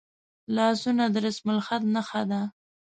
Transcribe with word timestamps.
لاسونه 0.55 1.03
د 1.13 1.15
رسمالخط 1.27 1.83
نښه 1.93 2.21
ده 2.29 2.41